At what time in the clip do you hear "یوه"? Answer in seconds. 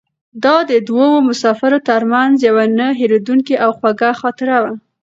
2.47-2.65